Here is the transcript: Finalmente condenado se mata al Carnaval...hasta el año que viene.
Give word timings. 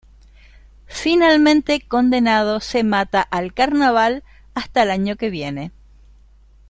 Finalmente 0.87 1.79
condenado 1.87 2.59
se 2.59 2.83
mata 2.83 3.21
al 3.21 3.53
Carnaval...hasta 3.53 4.81
el 4.81 4.89
año 4.89 5.15
que 5.15 5.29
viene. 5.29 5.71